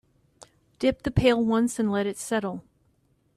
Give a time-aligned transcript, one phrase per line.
[0.79, 2.63] Dip the pail once and let it settle.